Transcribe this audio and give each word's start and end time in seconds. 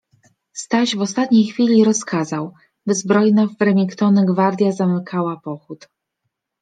Staś 0.53 0.95
w 0.95 1.01
ostatniej 1.01 1.45
chwili 1.47 1.83
rozkazał, 1.85 2.53
by 2.85 2.95
zbrojna 2.95 3.47
w 3.47 3.61
remingtony 3.61 4.25
gwardja 4.25 4.71
zamykała 4.71 5.37
pochód. 5.39 5.89